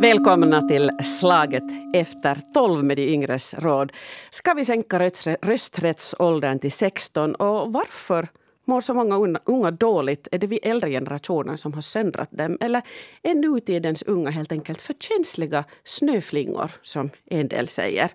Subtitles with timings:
[0.00, 1.62] Välkomna till Slaget
[1.94, 3.92] efter 12 med de yngres råd.
[4.30, 5.10] Ska vi sänka
[5.42, 8.28] rösträttsåldern till 16 och varför
[8.64, 10.28] mår så många unga dåligt?
[10.32, 12.58] Är det vi äldre generationen som har söndrat dem?
[12.60, 12.82] Eller
[13.22, 18.10] är nutidens unga helt enkelt för känsliga snöflingor, som en del säger?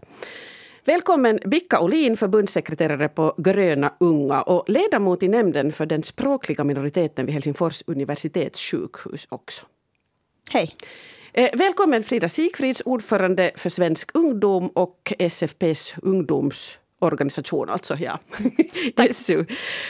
[0.86, 7.26] Välkommen Bicka Olin, förbundssekreterare på Gröna Unga och ledamot i nämnden för den språkliga minoriteten
[7.26, 9.66] vid Helsingfors universitetssjukhus också.
[10.50, 10.76] Hej.
[11.38, 17.70] Eh, välkommen Frida Sigfrids, ordförande för Svensk ungdom och SFPs ungdomsorganisation.
[17.70, 18.20] Alltså, ja.
[19.14, 19.46] SU.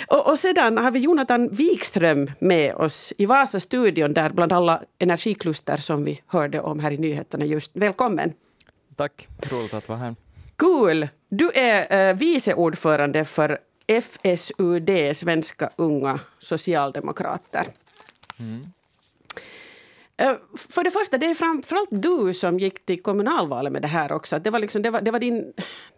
[0.08, 5.78] Och, och sedan har vi Jonathan Wikström med oss i Vasa-studion där bland alla energikluster
[5.78, 7.72] som vi hörde om här i nyheterna just.
[7.74, 8.34] Välkommen!
[8.96, 10.16] Tack, roligt att vara här.
[10.56, 11.08] Cool!
[11.30, 13.58] Du är eh, vice ordförande för
[13.88, 17.66] FSUD, Svenska unga socialdemokrater.
[18.40, 18.66] Mm.
[20.18, 24.12] Eh, för det första, det är framförallt du som gick till kommunalvalet med det här
[24.12, 24.40] också.
[24.40, 25.54] Det var, liksom, det var, det var, din,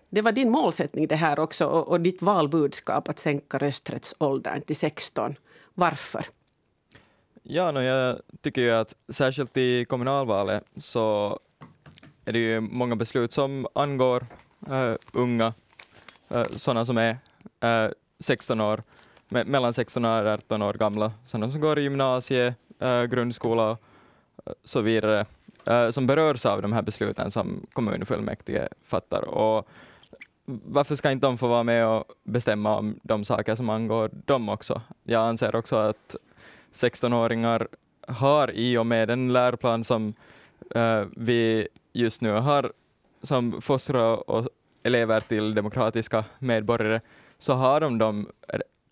[0.10, 4.76] det var din målsättning det här också och, och ditt valbudskap att sänka rösträttsåldern till
[4.76, 5.36] 16.
[5.74, 6.26] Varför?
[7.44, 11.40] Ja, no, jag tycker ju att särskilt i kommunalvalet så
[12.26, 14.26] är det ju många beslut som angår
[14.70, 15.54] uh, unga,
[16.30, 17.12] eh, uh, sådana som är
[17.64, 18.84] uh, 16 år,
[19.30, 22.56] me mellan 16 och 18 år gamla, sådana som går i gymnasiet,
[23.10, 23.82] grundskola och
[24.64, 25.26] så vidare,
[25.66, 29.22] eh, som berörs av de här besluten som kommunfullmäktige fattar.
[29.22, 29.68] Och
[30.46, 34.50] varför ska inte de få vara med och bestämma om de saker som angår dem
[34.50, 34.82] också?
[35.04, 36.16] Jag anser också att
[36.74, 37.68] 16-åringar
[38.08, 40.14] har i och med den läroplan som
[40.76, 42.72] eh, vi just nu har
[43.22, 44.50] som fostrar och
[44.84, 47.02] elever till demokratiska medborgare,
[47.38, 48.30] så har de de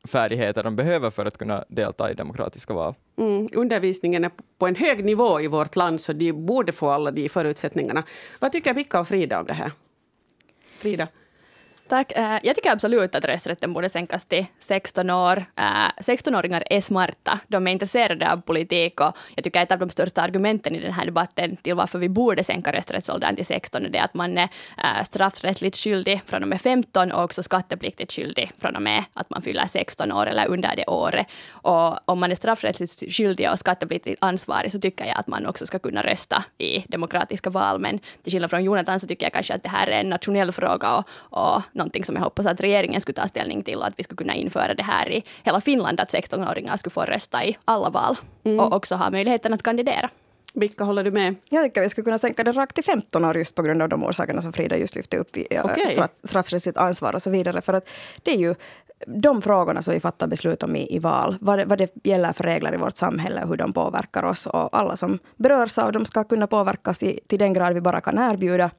[0.08, 2.94] färdigheter de behöver för att kunna delta i demokratiska val.
[3.18, 7.12] Mm, undervisningen är på en hög nivå i vårt land, så de borde få alla
[7.12, 8.04] de förutsättningarna.
[8.40, 9.72] Vad tycker Micka och Frida om det här?
[10.78, 11.08] Frida?
[11.88, 12.12] Tack.
[12.12, 15.46] Äh, jag tycker absolut att rösträtten borde sänkas till 16 år.
[15.56, 15.64] Äh,
[15.98, 17.40] 16-åringar är smarta.
[17.48, 20.94] De är intresserade av politik och jag tycker ett av de största argumenten i den
[20.94, 24.50] här debatten till varför vi borde sänka rösträttsåldern till 16 är att man är
[25.04, 29.30] straffrättligt straffrättsligt skyldig från och med 15 och också skattepliktigt skyldig från och med att
[29.30, 31.28] man fyller 16 år eller under det året.
[31.50, 35.66] Och om man är straffrättsligt skyldig och skattepliktigt ansvarig så tycker jag att man också
[35.66, 37.80] ska kunna rösta i demokratiska val.
[37.80, 40.52] Men till skillnad från Jonathan så tycker jag kanske att det här är en nationell
[40.52, 41.10] fråga och,
[41.40, 44.36] och någonting som jag hoppas att regeringen skulle ta ställning till, att vi skulle kunna
[44.36, 48.60] införa det här i hela Finland, att 16-åringar skulle få rösta i alla val mm.
[48.60, 50.10] och också ha möjligheten att kandidera.
[50.54, 51.36] Vilka håller du med?
[51.50, 53.90] Jag tycker vi skulle kunna sänka det rakt till 15 år just på grund av
[53.90, 56.08] de orsakerna som Frida just lyfte upp, okay.
[56.24, 57.62] straffrättsligt ansvar och så vidare.
[57.62, 57.90] För att
[58.24, 58.56] det är ju
[59.08, 62.34] de frågorna som vi fattar beslut om i, i val, vad det, vad det gäller
[62.34, 64.46] för regler i vårt samhälle och hur de påverkar oss.
[64.46, 68.02] Och alla som berörs av dem ska kunna påverkas i, till den grad vi bara
[68.02, 68.72] kan erbjuda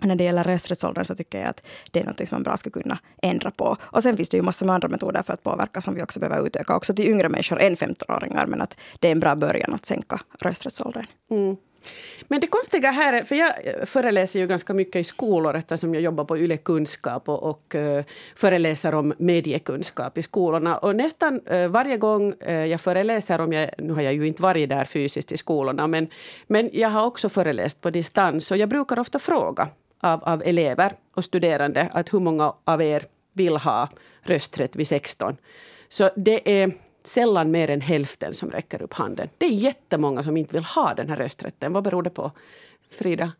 [0.00, 2.70] när det gäller rösträttsåldern så tycker jag att det är något som man bra ska
[2.70, 3.76] kunna ändra på.
[3.80, 6.20] Och sen finns det ju massor med andra metoder för att påverka som vi också
[6.20, 8.46] behöver utöka också till yngre människor än 15-åringar.
[8.46, 11.06] Men att det är en bra början att sänka rösträttsåldern.
[11.30, 11.56] Mm.
[12.28, 15.94] Men det konstiga här är, för jag eh, föreläser ju ganska mycket i skolor eftersom
[15.94, 18.02] jag jobbar på YLE kunskap och, och uh,
[18.36, 20.78] föreläser om mediekunskap i skolorna.
[20.78, 24.42] Och nästan uh, varje gång uh, jag föreläser, om jag, nu har jag ju inte
[24.42, 26.08] varit där fysiskt i skolorna, men,
[26.46, 29.68] men jag har också föreläst på distans och jag brukar ofta fråga
[30.00, 33.88] av, av elever och studerande att hur många av er vill ha
[34.22, 35.36] rösträtt vid 16.
[35.88, 36.72] Så det är
[37.04, 39.28] sällan mer än hälften som räcker upp handen.
[39.38, 41.72] Det är jättemånga som inte vill ha den här rösträtten.
[41.72, 42.32] Vad beror det på?
[42.90, 43.32] Frida?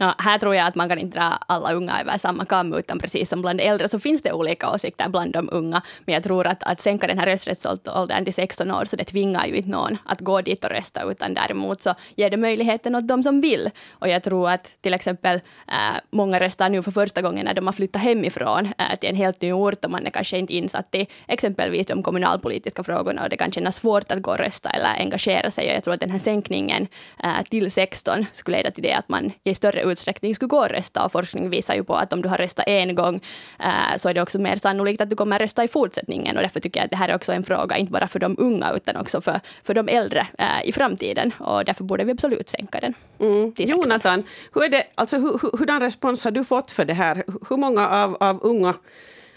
[0.00, 2.98] No, här tror jag att man kan inte dra alla unga över samma kam, utan
[2.98, 5.82] precis som bland äldre så finns det olika åsikter bland de unga.
[6.04, 9.46] Men jag tror att, att sänka den här rösträttsåldern till 16 år, så det tvingar
[9.46, 13.08] ju inte någon att gå dit och rösta, utan däremot så ger det möjligheten åt
[13.08, 13.70] de som vill.
[13.90, 17.66] Och jag tror att till exempel äh, många röstar nu för första gången när de
[17.66, 20.94] har flyttat hemifrån äh, till en helt ny ort och man är kanske inte insatt
[20.94, 25.00] i exempelvis de kommunalpolitiska frågorna och det kan kännas svårt att gå och rösta eller
[25.00, 25.68] engagera sig.
[25.68, 26.86] Och jag tror att den här sänkningen
[27.24, 30.68] äh, till 16 skulle leda till det att man i större utsträckning skulle gå och
[30.68, 31.04] rösta.
[31.04, 33.20] Och forskning visar ju på att om du har röstat en gång
[33.58, 36.36] äh, så är det också mer sannolikt att du kommer rösta i fortsättningen.
[36.36, 38.36] Och därför tycker jag att det här är också en fråga, inte bara för de
[38.38, 41.32] unga, utan också för, för de äldre äh, i framtiden.
[41.38, 42.94] Och därför borde vi absolut sänka den.
[43.18, 43.52] Mm.
[43.56, 44.22] Jonathan,
[44.54, 47.24] hur är det, alltså, hur, hurdan respons har du fått för det här?
[47.48, 48.74] Hur många av, av unga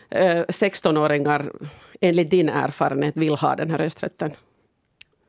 [0.09, 1.51] äh, 16-åringar
[2.01, 4.31] enligt din erfarenhet vill ha den här rösträtten?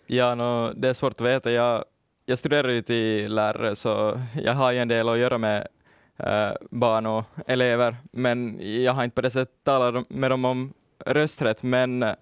[0.06, 1.50] Ja, no, det är svårt att veta.
[1.50, 1.84] Jag
[2.26, 5.68] jag studerar ju till lärare så jag har ju en del att göra med
[6.16, 10.72] äh, barn och elever, men jag har inte på det sättet talat med dem om
[11.06, 12.14] rösträtt, men äh,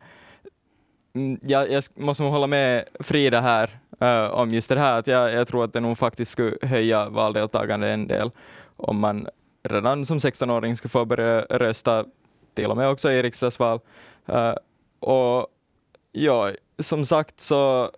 [1.41, 3.71] jag, jag måste hålla med Frida här,
[4.01, 7.09] äh, om just det här, att jag, jag tror att det nog faktiskt skulle höja
[7.09, 8.31] valdeltagandet en del
[8.77, 9.29] om man
[9.63, 12.05] redan som 16-åring skulle få börja rösta,
[12.55, 13.81] till och med också i riksdagsval.
[14.27, 14.55] Eh,
[15.01, 15.47] och
[16.13, 17.91] ja, som sagt så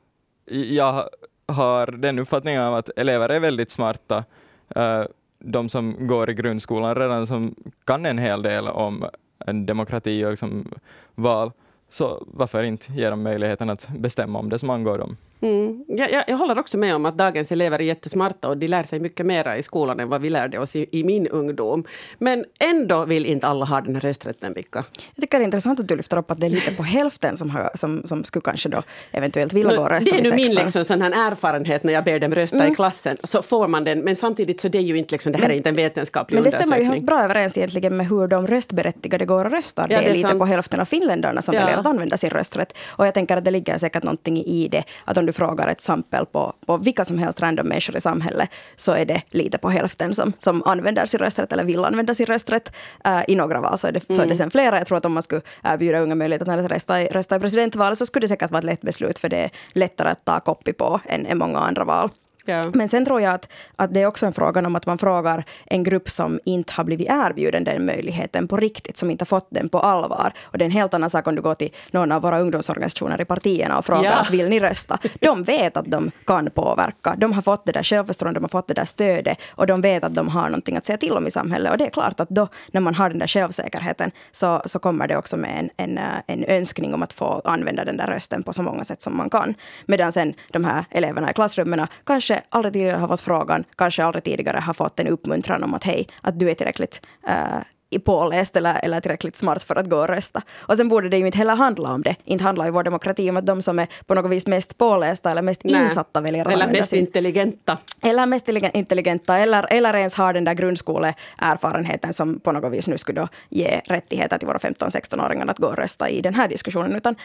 [0.47, 1.09] jag
[1.46, 4.25] har den uppfattningen att elever är väldigt smarta.
[4.69, 5.02] Eh,
[5.38, 7.55] de som går i grundskolan redan som
[7.85, 9.05] kan en hel del om
[9.46, 10.69] en demokrati och liksom
[11.14, 11.52] val.
[11.88, 15.17] Så varför inte ge dem möjligheten att bestämma om det som angår dem?
[15.44, 15.85] Mm.
[15.88, 18.82] Jag, jag, jag, håller också med om att dagens elever är jättesmarta och de lär
[18.82, 21.85] sig mycket mer i skolan än vad vi lärde oss i, i, min ungdom.
[22.19, 24.85] Men ändå vill inte alla ha den här rösträtten, Vicka.
[25.14, 27.37] Jag tycker det är intressant att du lyfter upp att det är lite på hälften
[27.37, 30.37] som, har, som, som skulle kanske då eventuellt vilja gå och rösta Det är nu
[30.37, 32.73] min liksom, sån här erfarenhet när jag ber dem rösta mm.
[32.73, 33.17] i klassen.
[33.25, 35.50] Så får man den, men samtidigt så det är ju inte, liksom, det här men,
[35.50, 36.70] är inte en vetenskaplig men undersökning.
[36.70, 39.82] Men det stämmer ju bra överens egentligen med hur de röstberättigade går och röstar.
[39.82, 40.38] Ja, det, är, är lite sant.
[40.38, 41.61] på hälften av finländarna som ja.
[41.61, 42.76] väljer att använda sin rösträtt.
[42.88, 45.73] Och jag tänker att det ligger säkert någonting i det, att om du frågar ett
[45.73, 49.71] exempel på, på vilka som helst random människor i samhället så är det lite på
[49.71, 52.77] hälften som, som använder sin rösträtt eller vill använda sin rösträtt.
[53.07, 54.17] Uh, I några val så är, det, mm.
[54.17, 54.39] så är det mm.
[54.39, 54.79] sen flera.
[54.79, 57.99] Jag tror att om man skulle erbjuda unga möjligheten att rösta i, rösta i presidentvalet
[57.99, 60.73] så skulle det säkert vara ett lätt beslut för det är lättare att ta kopi
[60.73, 62.11] på än, än många andra val.
[62.44, 62.70] Ja.
[62.75, 65.44] Men sen tror jag att, att det är också en fråga om att man frågar
[65.67, 69.46] en grupp som inte har blivit erbjuden den möjligheten på riktigt, som inte har fått
[69.50, 70.32] den på allvar.
[70.43, 73.20] Och det är en helt annan sak om du går till någon av våra ungdomsorganisationer
[73.20, 74.17] i partierna och frågar ja.
[74.17, 74.99] att vill ni rösta?
[75.20, 77.14] De vet att de kan påverka.
[77.17, 80.05] De har fått det där självförtroendet, de har fått det där stödet och de vet
[80.05, 81.73] att de har någonting att säga till om i samhället.
[81.73, 85.08] Och det är klart att då, när man har den där självsäkerheten, så, så kommer
[85.08, 88.52] det också med en, en, en önskning om att få använda den där rösten på
[88.52, 89.55] så många sätt som man kan.
[89.87, 94.05] Medan sen de här eleverna i klassrummen kanske kanske aldrig tidigare har fått frågan, kanske
[94.05, 97.63] aldrig tidigare har fått en uppmuntran om att hej, att du är tillräckligt uh,
[97.99, 100.43] påläst eller, eller tillräckligt smart för att gå och rösta.
[100.57, 102.17] Och sen borde det ju inte heller handla om det.
[102.25, 105.31] Inte handlar ju vår demokrati om att de som är på något vis mest pålästa
[105.31, 105.83] eller mest Nej.
[105.83, 107.79] insatta väljer att Eller mest sin, intelligenta.
[108.03, 112.99] Eller mest intelligenta, eller, eller ens har den där grundskoleerfarenheten som på något vis nu
[112.99, 116.97] skulle ge rättigheter till våra 15-16-åringar att gå och rösta i den här diskussionen.
[116.97, 117.17] Utan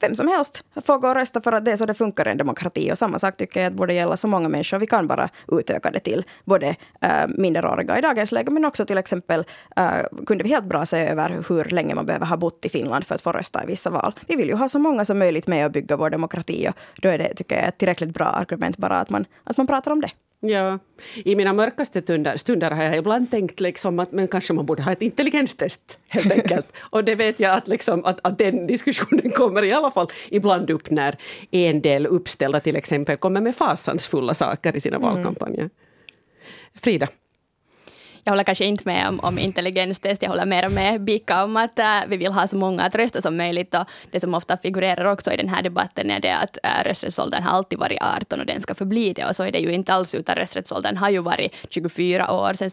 [0.00, 2.30] vem som helst får gå och rösta för att det är så det funkar i
[2.30, 2.92] en demokrati.
[2.92, 4.78] Och samma sak tycker jag att borde gälla så många människor.
[4.78, 8.98] Vi kan bara utöka det till både äh, minderåriga i dagens läge, men också till
[8.98, 9.44] exempel
[9.76, 13.06] äh, kunde vi helt bra se över hur länge man behöver ha bott i Finland
[13.06, 14.12] för att få rösta i vissa val.
[14.28, 17.08] Vi vill ju ha så många som möjligt med och bygga vår demokrati och då
[17.08, 20.00] är det, tycker jag, ett tillräckligt bra argument bara att man, att man pratar om
[20.00, 20.10] det.
[20.48, 20.78] Ja.
[21.14, 24.82] I mina mörkaste stunder, stunder har jag ibland tänkt liksom att men kanske man borde
[24.82, 26.66] ha ett intelligenstest helt enkelt.
[26.80, 30.70] och det vet jag att, liksom, att, att den diskussionen kommer i alla fall ibland
[30.70, 31.18] upp när
[31.50, 35.08] en del uppställda till exempel kommer med fasansfulla saker i sina mm.
[35.08, 35.70] valkampanjer.
[36.74, 37.08] Frida?
[38.24, 41.78] Jag håller kanske inte med om, om intelligenstest, jag håller mer med Bika om att
[41.78, 43.74] äh, vi vill ha så många att rösta som möjligt.
[43.74, 47.42] Och det som ofta figurerar också i den här debatten är det att äh, rösträttsåldern
[47.42, 49.24] har alltid varit 18 och den ska förbli det.
[49.24, 52.70] Och så är det ju inte alls, utan rösträttsåldern har ju varit 24 år, sen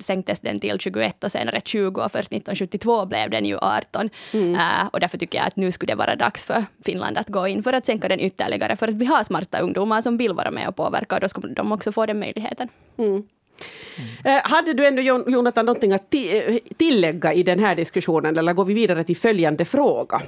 [0.00, 4.10] sänktes den till 21 och senare 20 och först 1972 blev den ju 18.
[4.32, 4.54] Mm.
[4.54, 7.48] Äh, och därför tycker jag att nu skulle det vara dags för Finland att gå
[7.48, 10.50] in för att sänka den ytterligare, för att vi har smarta ungdomar som vill vara
[10.50, 12.68] med och påverka och då ska de också få den möjligheten.
[12.98, 13.22] Mm.
[14.24, 14.40] Mm.
[14.44, 16.14] Hade du ändå, Jonathan, någonting att
[16.76, 20.22] tillägga i den här diskussionen eller går vi vidare till följande fråga?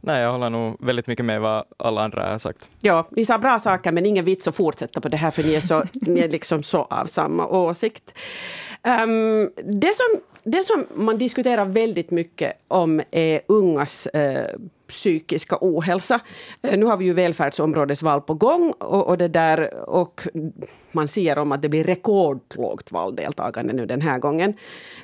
[0.00, 2.70] Nej, jag håller nog väldigt mycket med vad alla andra har sagt.
[2.80, 5.54] Ja, ni sa bra saker men ingen vits att fortsätta på det här för ni
[5.54, 8.14] är, så, ni är liksom så av samma åsikt.
[8.82, 16.20] Um, det, som, det som man diskuterar väldigt mycket om är ungas uh, psykiska ohälsa.
[16.62, 20.28] Eh, nu har vi ju välfärdsområdesval på gång och, och, det där, och
[20.92, 24.54] man ser om att det blir rekordlågt valdeltagande nu den här gången.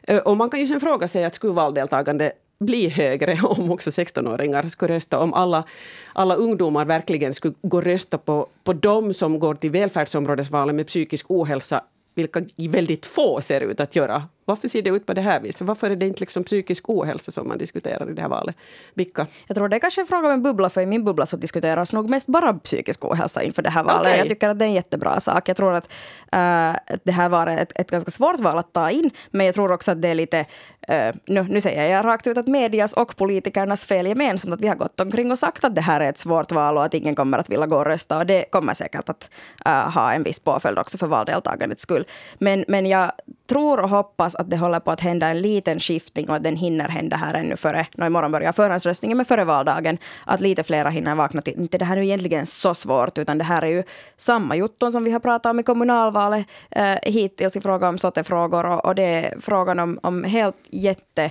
[0.02, 3.90] Eh, och man kan ju sen fråga sig att skulle valdeltagande bli högre om också
[3.90, 5.18] 16-åringar skulle rösta.
[5.18, 5.64] Om alla,
[6.12, 10.86] alla ungdomar verkligen skulle gå och rösta på, på de som går till välfärdsområdesvalen med
[10.86, 14.22] psykisk ohälsa vilka väldigt få ser ut att göra.
[14.44, 15.66] Varför ser det ut på det här viset?
[15.66, 18.56] Varför är det inte liksom psykisk ohälsa som man diskuterar i det här valet?
[18.94, 19.26] Vilka?
[19.46, 21.36] Jag tror det är kanske är fråga om en bubbla, för i min bubbla så
[21.36, 24.00] diskuteras nog mest bara psykisk ohälsa inför det här valet.
[24.00, 24.18] Okay.
[24.18, 25.48] Jag tycker att det är en jättebra sak.
[25.48, 29.10] Jag tror att uh, det här var ett, ett ganska svårt val att ta in,
[29.30, 30.46] men jag tror också att det är lite
[30.90, 34.68] Uh, nu, nu, säger jag rakt ut att medias och politikernas fel gemensamt att vi
[34.68, 37.14] har gått omkring och sagt att det här är ett svårt val och att ingen
[37.14, 38.18] kommer att vilja gå och rösta.
[38.18, 39.30] Och det kommer säkert att
[39.66, 42.06] uh, ha en viss påföljd också för valdeltagandets skull.
[42.38, 43.12] Men, men jag
[43.46, 46.56] tror och hoppas att det håller på att hända en liten skiftning och att den
[46.56, 49.98] hinner hända här ännu före, no, imorgon börjar förhandsröstningen, men före valdagen.
[50.26, 53.38] Att lite flera hinner vakna till, inte det här är ju egentligen så svårt, utan
[53.38, 53.82] det här är ju
[54.16, 58.66] samma jotton som vi har pratat om i kommunalvalet eh, hittills i fråga om sottefrågor
[58.66, 61.30] och, och det är frågan om, om helt jätte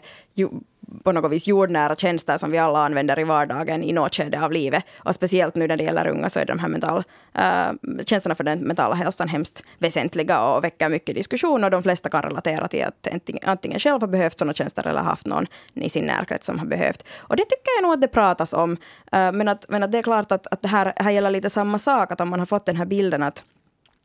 [1.03, 4.51] på något vis jordnära tjänster som vi alla använder i vardagen i något skede av
[4.51, 4.83] livet.
[4.97, 8.43] Och speciellt nu när det gäller unga så är de här mental, äh, tjänsterna för
[8.43, 11.63] den mentala hälsan hemskt väsentliga och väcker mycket diskussion.
[11.63, 13.07] Och de flesta kan relatera till att
[13.43, 17.05] antingen själv har behövt sådana tjänster eller haft någon i sin närkrets som har behövt.
[17.17, 18.77] Och det tycker jag nog att det pratas om.
[19.12, 21.50] Äh, men, att, men att det är klart att, att det här, här gäller lite
[21.50, 23.43] samma sak, att om man har fått den här bilden att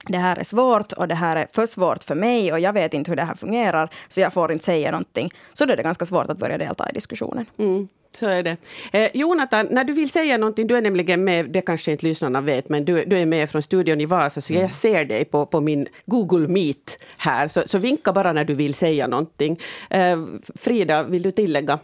[0.07, 2.95] det här är svårt och det här är för svårt för mig och jag vet
[2.95, 5.31] inte hur det här fungerar så jag får inte säga någonting.
[5.53, 7.47] Så då är det ganska svårt att börja delta i diskussionen.
[7.59, 7.89] Mm.
[8.13, 8.57] Så är det.
[8.93, 12.41] Eh, Jonathan, när du vill säga någonting, du är nämligen med, det kanske inte lyssnarna
[12.41, 14.73] vet, men du, du är med från studion i Vasa, så jag mm.
[14.73, 18.75] ser dig på, på min Google Meet här, så, så vinka bara när du vill
[18.75, 19.61] säga någonting.
[19.91, 20.25] Eh,
[20.55, 21.79] Frida, vill du tillägga?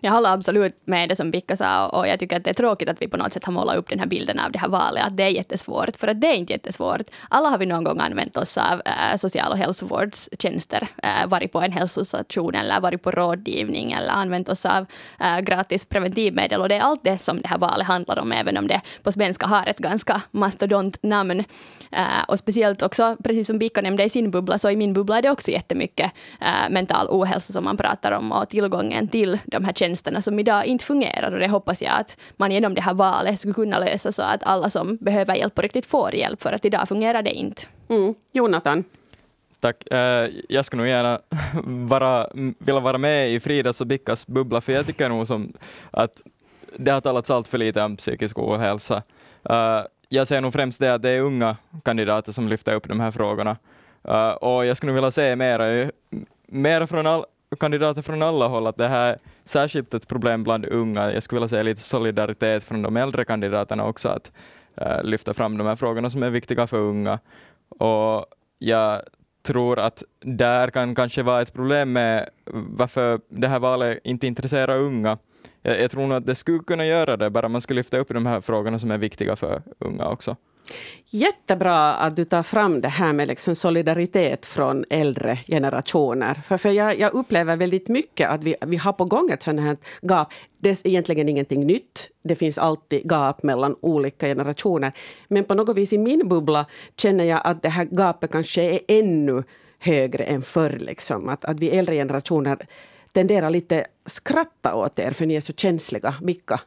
[0.00, 2.88] Jag håller absolut med det som Pekka sa och jag tycker att det är tråkigt
[2.88, 5.04] att vi på något sätt har målat upp den här bilden av det här valet,
[5.04, 7.02] att det är jättesvårt, för att det är inte jättesvårt.
[7.28, 11.60] Alla har vi någon gång använt oss av äh, social och hälsovårdstjänster, äh, varit på
[11.60, 14.86] en hälsostation eller varit på rådgivning eller använt oss av
[15.20, 18.56] äh, gratis preventivmedel och det är allt det som det här valet handlar om, även
[18.56, 21.44] om det på svenska har ett ganska mastodontnamn.
[21.90, 25.18] Äh, och speciellt också, precis som Pekka nämnde i sin bubbla, så i min bubbla
[25.18, 29.64] är det också jättemycket äh, mental ohälsa som man pratar om och tillgången till de
[29.64, 31.32] här tjänsterna tjänsterna som idag inte fungerar.
[31.32, 34.42] Och det hoppas jag att man genom det här valet skulle kunna lösa så att
[34.42, 37.62] alla som behöver hjälp på riktigt får hjälp, för att idag fungerar det inte.
[37.88, 38.14] Mm.
[38.32, 38.84] Jonathan?
[39.60, 39.92] Tack.
[39.92, 41.20] Eh, jag skulle nog gärna
[41.88, 45.52] vara, vilja vara med i Fridas och Bickas bubbla, för jag tycker nog som
[45.92, 46.22] att
[46.78, 49.02] det har talats allt för lite om psykisk ohälsa.
[49.50, 53.00] Eh, jag ser nog främst det att det är unga kandidater som lyfter upp de
[53.00, 53.56] här frågorna.
[54.04, 55.90] Eh, och jag skulle vilja se mera,
[56.46, 57.24] mera från all,
[57.56, 61.12] kandidater från alla håll att det här är särskilt ett problem bland unga.
[61.12, 64.32] Jag skulle vilja säga lite solidaritet från de äldre kandidaterna också, att
[64.80, 67.18] uh, lyfta fram de här frågorna som är viktiga för unga.
[67.68, 68.26] Och
[68.58, 69.02] jag
[69.42, 74.78] tror att där kan kanske vara ett problem med varför det här valet inte intresserar
[74.78, 75.18] unga.
[75.62, 78.08] Jag, jag tror nog att det skulle kunna göra det, bara man skulle lyfta upp
[78.08, 80.36] de här frågorna som är viktiga för unga också.
[81.10, 86.34] Jättebra att du tar fram det här med liksom solidaritet från äldre generationer.
[86.34, 89.60] För, för jag, jag, upplever väldigt mycket att vi, vi har på gång ett sånt
[89.60, 90.28] här gap.
[90.58, 92.10] Det är egentligen ingenting nytt.
[92.22, 94.92] Det finns alltid gap mellan olika generationer.
[95.28, 98.80] Men på något vis i min bubbla känner jag att det här gapet kanske är
[98.88, 99.42] ännu
[99.78, 100.78] högre än förr.
[100.80, 101.28] Liksom.
[101.28, 102.66] Att, att vi äldre generationer
[103.12, 106.14] tenderar lite skratta åt er för ni är så känsliga.
[106.22, 106.60] Vilka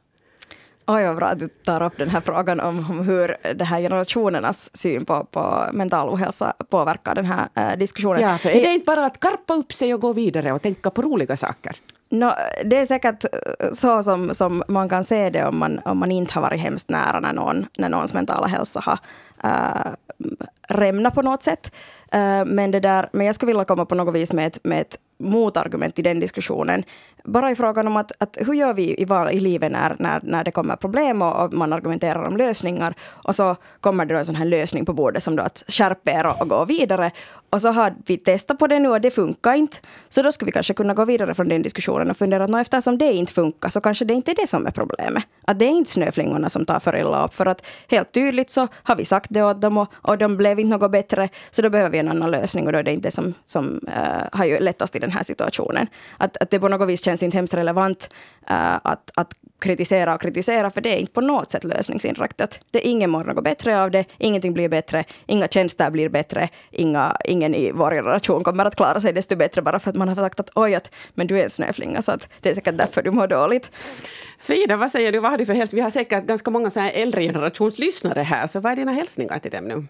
[0.91, 4.77] Oj, vad bra att du tar upp den här frågan om, hur det här generationernas
[4.77, 8.21] syn på, på mental ohälsa påverkar den här äh, diskussionen.
[8.21, 10.89] Ja, för är det inte bara att karpa upp sig och gå vidare och tänka
[10.89, 11.75] på roliga saker?
[12.09, 12.31] No,
[12.65, 16.11] det är säkert eh, så som, som man kan se det om man, om man
[16.11, 18.99] inte har varit hemskt nära när, någon, när någons mentala hälsa har
[19.43, 19.91] äh,
[20.67, 21.71] rämnat på något sätt.
[22.11, 24.81] Eh, men, det där, men jag skulle vilja komma på något vis med ett, med
[24.81, 26.83] ett motargument i den diskussionen.
[27.23, 30.43] Bara i frågan om att, att hur gör vi i, i livet när, när, när
[30.43, 34.25] det kommer problem och, och, man argumenterar om lösningar och så kommer det då en
[34.25, 37.11] sån här lösning på bordet som då att skärpa er och, och gå vidare.
[37.49, 39.77] Och så har vi testat på det nu och det funkar inte.
[40.09, 42.97] Så då skulle vi kanske kunna gå vidare från den diskussionen och fundera att eftersom
[42.97, 45.23] det inte funkar så kanske det inte är det som är problemet.
[45.45, 47.33] Att det är inte snöflingorna som tar för illa upp.
[47.33, 50.59] För att helt tydligt så har vi sagt det åt dem och, och de blev
[50.59, 51.29] inte något bättre.
[51.51, 53.79] Så då behöver vi en annan lösning och då är det inte det som, som
[53.87, 55.87] uh, har ju lättast i den här situationen.
[56.17, 58.09] Att, att det på något vis känns inte hemskt relevant
[58.51, 62.59] uh, att, att kritisera och kritisera, för det är inte på något sätt lösningsinriktat.
[62.71, 66.49] Det är ingen mår något bättre av det, ingenting blir bättre, inga tjänster blir bättre,
[66.71, 70.07] inga, ingen i vår generation kommer att klara sig desto bättre bara för att man
[70.07, 72.77] har sagt att oj, att, men du är en snöflinga, så att det är säkert
[72.77, 73.71] därför du mår dåligt.
[74.39, 75.77] Frida, vad säger du, vad har du för hälsning?
[75.77, 79.39] Vi har säkert ganska många så här äldre generationslyssnare här, så vad är dina hälsningar
[79.39, 79.87] till dem nu?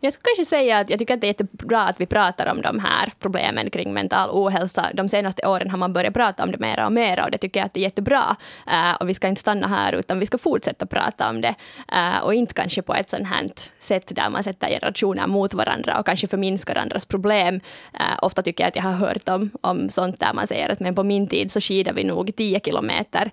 [0.00, 2.62] Jag skulle kanske säga att jag tycker att det är jättebra att vi pratar om
[2.62, 4.90] de här problemen kring mental ohälsa.
[4.94, 7.60] De senaste åren har man börjat prata om det mera och mera och det tycker
[7.60, 8.36] jag att det är jättebra.
[8.66, 11.54] Uh, och vi ska inte stanna här utan vi ska fortsätta prata om det.
[11.92, 15.98] Uh, och inte kanske på ett sånt här sätt där man sätter generationer mot varandra
[15.98, 17.54] och kanske förminskar andras problem.
[17.54, 20.80] Uh, ofta tycker jag att jag har hört om, om sånt där man säger att
[20.80, 23.30] men på min tid så skidade vi nog tio kilometer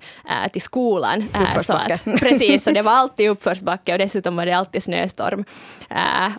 [0.52, 1.30] till skolan.
[1.62, 5.46] så att, precis, så det var alltid uppförsbacke och dessutom var det alltid snöstorm.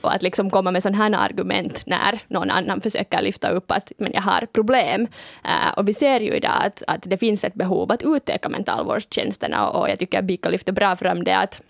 [0.01, 3.93] och att liksom komma med sådana här argument när någon annan försöker lyfta upp att
[3.99, 5.07] men jag har problem.
[5.45, 9.69] Uh, och vi ser ju idag att, att det finns ett behov att utöka mentalvårdstjänsterna
[9.69, 11.63] och jag tycker att Bika lyfter bra fram det att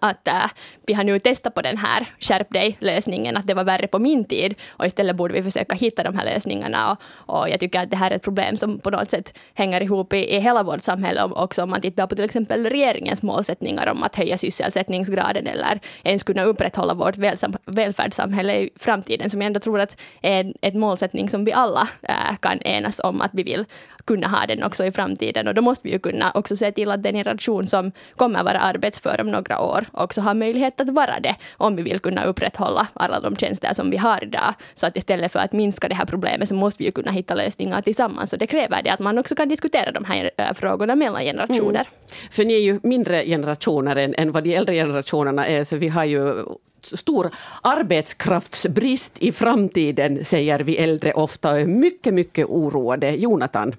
[0.00, 0.50] att äh,
[0.86, 4.24] vi har nu testat på den här skärp dig-lösningen, att det var värre på min
[4.24, 6.98] tid och istället borde vi försöka hitta de här lösningarna och,
[7.36, 10.12] och jag tycker att det här är ett problem som på något sätt hänger ihop
[10.12, 14.02] i, i hela vårt samhälle också om man tittar på till exempel regeringens målsättningar om
[14.02, 17.16] att höja sysselsättningsgraden eller ens kunna upprätthålla vårt
[17.66, 22.36] välfärdssamhälle i framtiden som jag ändå tror att är en målsättning som vi alla äh,
[22.40, 23.64] kan enas om att vi vill
[24.08, 25.48] kunna ha den också i framtiden.
[25.48, 28.60] Och då måste vi ju kunna också se till att den generation som kommer vara
[28.60, 32.86] arbetsför om några år också har möjlighet att vara det, om vi vill kunna upprätthålla
[32.94, 34.54] alla de tjänster som vi har idag.
[34.74, 37.34] Så att istället för att minska det här problemet så måste vi ju kunna hitta
[37.34, 38.32] lösningar tillsammans.
[38.32, 41.84] Och det kräver det att man också kan diskutera de här eh, frågorna mellan generationer.
[41.88, 42.30] Mm.
[42.30, 45.88] För ni är ju mindre generationer än, än vad de äldre generationerna är, så vi
[45.88, 46.44] har ju
[46.82, 47.30] stor
[47.62, 53.10] arbetskraftsbrist i framtiden, säger vi äldre ofta och är mycket, mycket oroade.
[53.10, 53.74] Jonathan?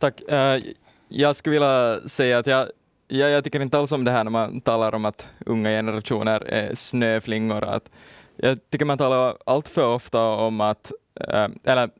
[0.00, 0.20] Tack.
[0.20, 0.62] Eh,
[1.08, 2.68] jag skulle vilja säga att jag,
[3.08, 6.40] jag, jag tycker inte alls om det här när man talar om att unga generationer
[6.40, 7.64] är snöflingor.
[7.64, 7.90] Att
[8.36, 10.92] jag tycker man talar allt för ofta om att,
[11.28, 11.90] eh, eller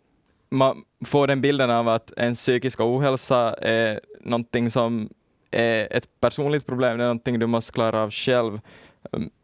[0.51, 5.09] man får den bilden av att ens psykiska ohälsa är någonting som
[5.51, 8.61] är ett personligt problem, det är någonting du måste klara av själv.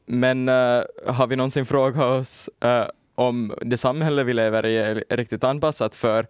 [0.07, 2.85] Men uh, har vi någonsin frågat oss uh,
[3.15, 6.27] om det samhälle vi lever i är riktigt anpassat för,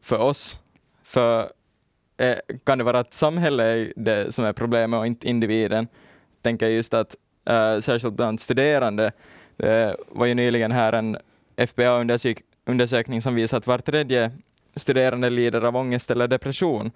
[0.00, 0.60] för oss?
[1.04, 1.50] För
[2.16, 5.88] Eh, kan det vara att samhället är det som är problemet och inte individen?
[6.42, 7.16] Tänker just att
[7.50, 9.12] uh, särskilt bland studerande,
[9.56, 11.16] det var ju nyligen här en
[11.56, 14.30] FBA-undersökning som visar att var tredje
[14.74, 16.90] studerande lider av ångest eller depression.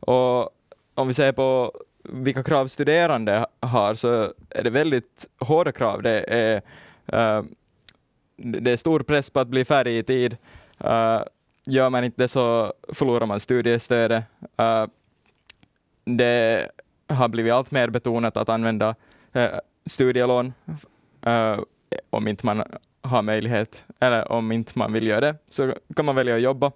[0.00, 0.50] Och
[0.94, 6.02] om vi ser på vilka krav studerande har så är det väldigt hårda krav.
[6.02, 6.56] Det är,
[7.12, 7.44] uh,
[8.36, 10.36] det är stor press på att bli färdig i tid.
[10.84, 11.20] Uh,
[11.66, 14.24] gör man inte det så förlorar man studiestödet.
[14.60, 14.86] Uh,
[16.04, 16.68] det
[17.08, 18.94] har blivit allt mer betonat att använda
[19.36, 19.48] uh,
[19.86, 20.52] studielån
[21.26, 21.60] uh,
[22.10, 22.62] om inte man
[23.02, 26.72] har möjlighet, eller om inte man vill göra det, så kan man välja att jobba.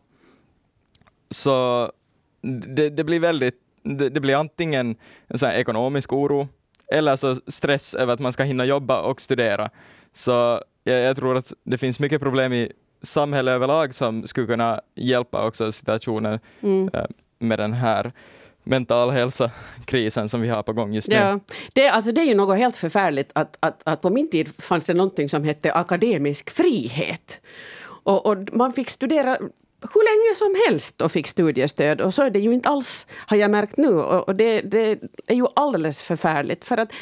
[1.30, 1.92] Så
[2.66, 6.48] det, det blir väldigt det, det blir antingen en sån ekonomisk oro
[6.92, 9.70] eller så stress över att man ska hinna jobba och studera.
[10.12, 14.80] Så jag, jag tror att det finns mycket problem i samhället överlag som skulle kunna
[14.94, 16.90] hjälpa också situationen mm.
[16.92, 17.04] Eh,
[17.38, 18.12] med den här
[18.64, 21.16] mental hälsa-krisen som vi har på gång just nu.
[21.16, 21.40] Ja,
[21.72, 24.86] det, alltså det är ju något helt förfärligt att, att, att på min tid fanns
[24.86, 27.40] det någonting som hette akademisk frihet.
[27.82, 29.38] Och, och man fick studera
[29.80, 32.00] hur länge som helst och fick studiestöd.
[32.00, 33.88] Och så är det ju inte alls, har jag märkt nu.
[34.00, 36.64] Och det, det, är ju alldeles förfärligt.
[36.64, 36.92] För att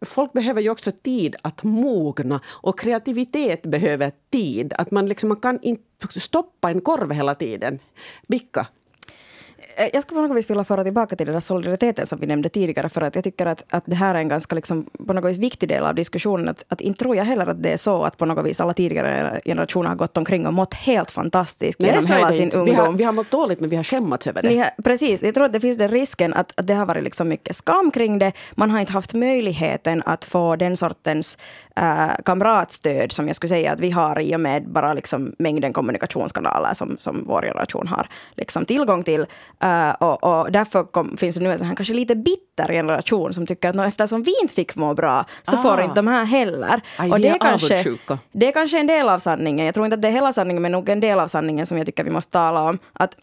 [0.00, 2.40] folk behöver ju också tid att mogna.
[2.46, 4.72] Och kreativitet behöver tid.
[4.78, 7.78] Att man, liksom, man kan inte stoppa en korv hela tiden.
[8.28, 8.66] Bicka,
[9.92, 12.48] jag skulle på något vis vilja föra tillbaka till den där solidariteten som vi nämnde
[12.48, 15.30] tidigare, för att jag tycker att, att det här är en ganska liksom, på något
[15.30, 16.48] vis viktig del av diskussionen.
[16.48, 18.72] Att, att inte tror jag heller att det är så att på något vis alla
[18.72, 22.58] tidigare generationer har gått omkring och mått helt fantastiskt Nej, genom hela sin inte.
[22.58, 22.74] ungdom.
[22.74, 24.58] Vi har, vi har mått dåligt, men vi har skämmats över det.
[24.58, 27.28] Har, precis, jag tror att det finns den risken att, att det har varit liksom
[27.28, 28.32] mycket skam kring det.
[28.54, 31.38] Man har inte haft möjligheten att få den sortens
[31.76, 35.72] äh, kamratstöd som jag skulle säga att vi har i och med bara liksom mängden
[35.72, 39.26] kommunikationskanaler som, som vår generation har liksom tillgång till.
[39.66, 43.34] Uh, och, och, därför kom, finns det nu en sån här kanske lite bitter generation
[43.34, 45.62] som tycker att eftersom vi inte fick må bra så ah.
[45.62, 46.80] får inte de här heller.
[46.98, 47.98] Aj, och det är, kanske,
[48.32, 49.66] det är kanske en del av sanningen.
[49.66, 51.76] Jag tror inte att det är hela sanningen men nog en del av sanningen som
[51.78, 52.78] jag tycker vi måste tala om.
[52.92, 53.16] Att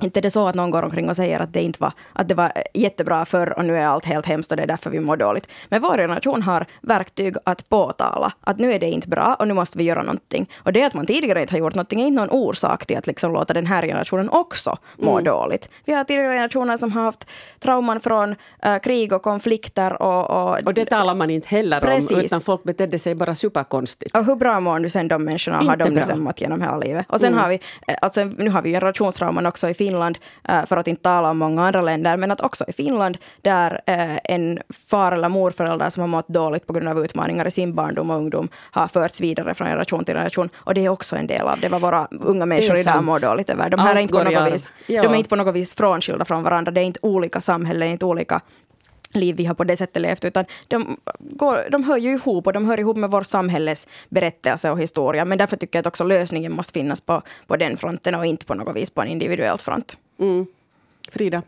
[0.00, 2.28] inte är det så att någon går omkring och säger att det inte var, att
[2.28, 5.00] det var jättebra förr och nu är allt helt hemskt och det är därför vi
[5.00, 5.48] mår dåligt.
[5.68, 9.54] Men vår generation har verktyg att påtala att nu är det inte bra och nu
[9.54, 10.50] måste vi göra någonting.
[10.56, 13.06] Och det att man tidigare inte har gjort någonting är inte någon orsak till att
[13.06, 15.24] liksom låta den här generationen också må mm.
[15.24, 15.68] dåligt.
[15.84, 17.26] Vi har tidigare generationer som har haft
[17.60, 20.02] trauman från äh, krig och konflikter.
[20.02, 22.10] Och, och, och det talar man inte heller precis.
[22.10, 24.16] om, utan folk betedde sig bara superkonstigt.
[24.16, 25.60] Och hur bra mår nu sen de människorna?
[25.60, 27.06] Inte har de nu sen mått genom hela livet?
[27.08, 27.42] Och sen mm.
[27.42, 30.18] har vi, eh, alltså, nu har vi generationstrauman också i Finland,
[30.48, 33.80] eh, för att inte tala om många andra länder, men att också i Finland, där
[33.86, 34.58] eh, en
[34.90, 38.16] far eller morförälder som har mått dåligt på grund av utmaningar i sin barndom och
[38.16, 40.48] ungdom har förts vidare från generation till generation.
[40.54, 43.50] Och det är också en del av det, vad våra unga människor idag mår dåligt
[43.50, 43.70] över.
[43.70, 45.02] De här är inte, på något vis, ja.
[45.02, 46.72] de är inte på något vis frånskilda från varandra.
[46.72, 48.40] Det är inte olika samhällen, inte olika
[49.16, 52.52] liv vi har på det sättet levt, utan de, går, de hör ju ihop och
[52.52, 55.24] de hör ihop med vårt samhälles berättelse och historia.
[55.24, 58.46] Men därför tycker jag att också lösningen måste finnas på, på den fronten och inte
[58.46, 59.98] på något vis på en individuell front.
[60.18, 60.46] Mm.
[61.10, 61.42] Frida?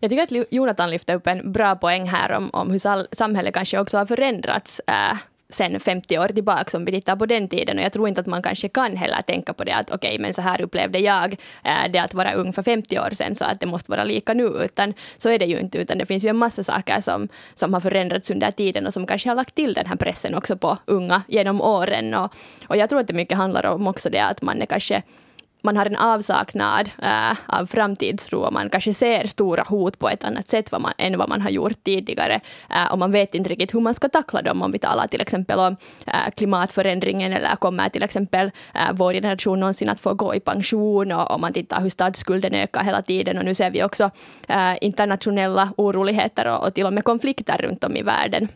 [0.00, 3.78] Jag tycker att Jonathan lyfte upp en bra poäng här om, om hur samhället kanske
[3.78, 5.16] också har förändrats äh,
[5.52, 7.78] sen 50 år tillbaka om vi tittar på den tiden.
[7.78, 10.18] Och jag tror inte att man kanske kan heller tänka på det att okej, okay,
[10.18, 13.44] men så här upplevde jag eh, det att vara ung för 50 år sedan så
[13.44, 14.44] att det måste vara lika nu.
[14.44, 17.74] Utan så är det ju inte, utan det finns ju en massa saker som, som
[17.74, 20.78] har förändrats under tiden och som kanske har lagt till den här pressen också på
[20.86, 22.14] unga genom åren.
[22.14, 22.34] Och,
[22.68, 25.02] och jag tror att det mycket handlar om också det att man är kanske
[25.62, 30.24] man har en avsaknad äh, av framtidstro och man kanske ser stora hot på ett
[30.24, 32.40] annat sätt vad man, än vad man har gjort tidigare.
[32.70, 35.20] Äh, och man vet inte riktigt hur man ska tackla dem om vi talar till
[35.20, 40.34] exempel om äh, klimatförändringen eller kommer till exempel äh, vår generation någonsin att få gå
[40.34, 43.84] i pension och om man tittar hur statsskulden ökar hela tiden och nu ser vi
[43.84, 44.10] också
[44.48, 48.48] äh, internationella oroligheter och, och till och med konflikter runt om i världen.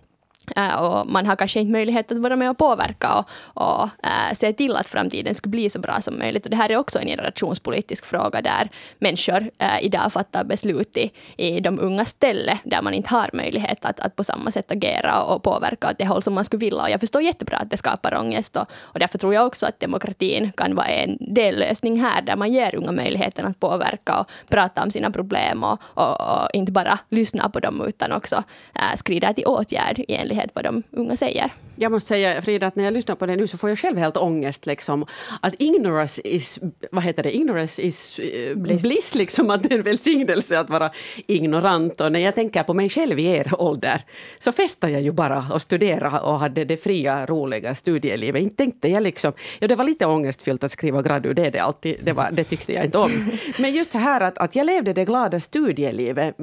[0.56, 3.28] Äh, och man har kanske inte möjlighet att vara med och påverka och,
[3.62, 6.44] och äh, se till att framtiden skulle bli så bra som möjligt.
[6.44, 11.10] Och det här är också en generationspolitisk fråga där människor äh, idag fattar beslut i,
[11.36, 15.22] i de unga ställe där man inte har möjlighet att, att på samma sätt agera
[15.22, 16.82] och påverka åt det håll som man skulle vilja.
[16.82, 19.80] Och jag förstår jättebra att det skapar ångest och, och därför tror jag också att
[19.80, 24.82] demokratin kan vara en dellösning här där man ger unga möjligheten att påverka och prata
[24.82, 28.42] om sina problem och, och, och inte bara lyssna på dem utan också
[28.74, 31.52] äh, skrida till åtgärd i enlighet vad de unga säger.
[31.78, 33.98] Jag måste säga Frida att när jag lyssnar på det nu så får jag själv
[33.98, 35.06] helt ångest liksom.
[35.40, 36.58] Att ignorance is,
[36.90, 38.82] vad heter det, ignorance is uh, bliss.
[38.82, 39.50] bliss liksom.
[39.50, 40.90] Att det är en välsignelse att vara
[41.26, 42.00] ignorant.
[42.00, 44.04] Och när jag tänker på mig själv i er ålder
[44.38, 48.42] så festade jag ju bara och studerade och hade det fria, roliga studielivet.
[48.42, 51.96] Inte tänkte jag liksom, ja det var lite ångestfyllt att skriva gradu, det det alltid,
[52.02, 53.30] det, var, det tyckte jag inte om.
[53.58, 56.34] Men just så här att, att jag levde det glada studielivet.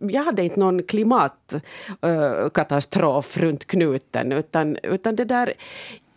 [0.00, 5.52] Jag hade inte någon klimatkatastrof runt knuten utan utan, det där...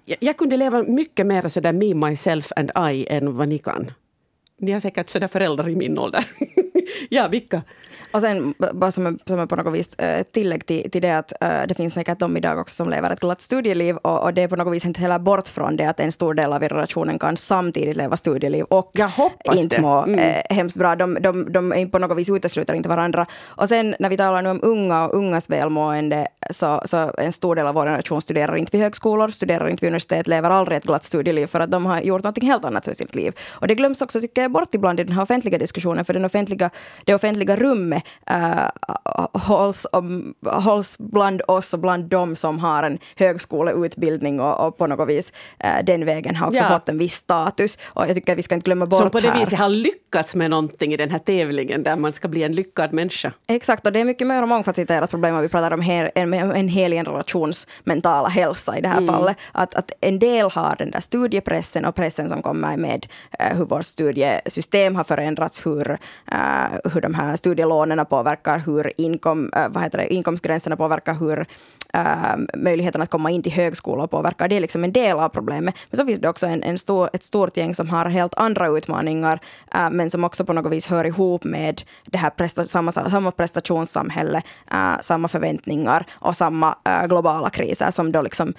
[0.05, 3.91] Jag, jag kunde leva mycket mer sådär me, myself and I än vad ni kan.
[4.57, 6.25] Ni har säkert sådär föräldrar i min ålder.
[7.09, 7.61] ja, vilka?
[8.15, 11.33] Och sen bara som, som på något vis ett eh, tillägg till, till det att
[11.43, 14.41] uh, det finns säkert de idag också som lever ett glatt studieliv och, och det
[14.41, 17.19] är på något vis inte heller bort från det att en stor del av generationen
[17.19, 18.91] kan samtidigt leva studieliv och
[19.53, 20.19] inte må mm.
[20.19, 20.95] eh, hemskt bra.
[20.95, 23.25] De, de, de är på något vis utesluter inte varandra.
[23.43, 27.55] Och sen när vi talar nu om unga och ungas välmående så, så en stor
[27.55, 30.83] del av vår generation studerar inte vid högskolor, studerar inte vid universitet, lever aldrig ett
[30.83, 33.33] glatt studieliv för att de har gjort något helt annat med sitt liv.
[33.49, 36.25] Och det glöms också, tycker jag, bort ibland i den här offentliga diskussionen, för den
[36.25, 36.69] offentliga,
[37.05, 38.69] det offentliga rummet uh,
[39.33, 44.87] hålls, um, hålls bland oss och bland dem som har en högskoleutbildning och, och på
[44.87, 46.69] något vis uh, den vägen har också ja.
[46.69, 47.77] fått en viss status.
[47.83, 49.39] Och jag tycker att vi ska inte glömma bort Som på det här.
[49.39, 52.93] viset har lyckats med någonting i den här tävlingen där man ska bli en lyckad
[52.93, 53.31] människa.
[53.47, 56.67] Exakt, och det är mycket mer mångfacetterat problem om vi pratar om her, en, en
[56.67, 59.07] hel generations mentala hälsa i det här mm.
[59.07, 59.37] fallet.
[59.51, 63.07] Att, att en del har den där studiepressen och pressen som kommer med
[63.41, 69.45] uh, hur vårt studiesystem har förändrats, hur, uh, hur de här studielånen påverkar, hur inkom,
[69.45, 71.45] uh, vad heter det, inkomstgränserna påverkar, hur
[71.95, 74.47] Ähm, möjligheten att komma in till högskola påverkar.
[74.47, 75.75] Det är liksom en del av problemet.
[75.89, 78.67] Men så finns det också en, en stor, ett stort gäng som har helt andra
[78.67, 79.39] utmaningar,
[79.73, 83.31] äh, men som också på något vis hör ihop med det här presta, samma, samma
[83.31, 88.53] prestationssamhälle, äh, samma förväntningar och samma äh, globala kriser som då liksom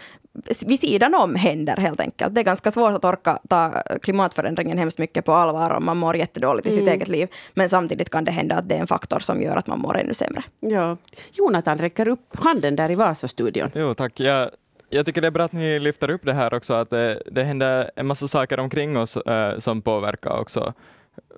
[0.67, 2.35] vid sidan om händer helt enkelt.
[2.35, 6.17] Det är ganska svårt att orka ta klimatförändringen hemskt mycket på allvar om man mår
[6.17, 6.95] jättedåligt i sitt mm.
[6.95, 7.29] eget liv.
[7.55, 9.99] Men samtidigt kan det hända att det är en faktor som gör att man mår
[9.99, 10.43] ännu sämre.
[10.61, 10.97] Ja.
[11.33, 13.71] Jonathan räcker upp handen där i Vasastudion.
[13.75, 14.21] Jo, tack.
[14.21, 14.51] Jag,
[14.91, 17.45] jag tycker det är bra att ni lyfter upp det här också, att det, det
[17.45, 20.73] händer en massa saker omkring oss äh, som påverkar också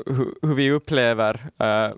[0.07, 1.93] hur, hur vi upplever äh,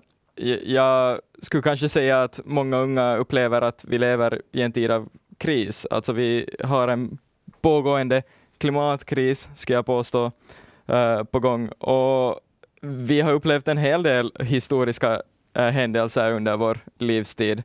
[0.63, 5.09] jag skulle kanske säga att många unga upplever att vi lever i en tid av
[5.41, 5.87] kris.
[5.91, 7.17] Alltså vi har en
[7.61, 8.23] pågående
[8.57, 10.31] klimatkris, ska jag påstå,
[10.89, 11.67] uh, på gång.
[11.67, 12.39] Och
[12.81, 15.21] vi har upplevt en hel del historiska
[15.57, 17.63] uh, händelser under vår livstid.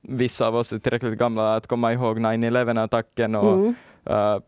[0.00, 4.42] Vissa av oss är tillräckligt gamla att komma ihåg 9-11-attacken och mm.